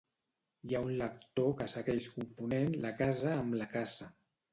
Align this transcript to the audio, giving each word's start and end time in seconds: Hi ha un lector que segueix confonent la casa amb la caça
Hi 0.69 0.77
ha 0.77 0.79
un 0.85 0.93
lector 1.01 1.51
que 1.59 1.67
segueix 1.73 2.07
confonent 2.13 2.73
la 2.87 2.93
casa 3.03 3.35
amb 3.35 3.59
la 3.61 3.69
caça 3.75 4.09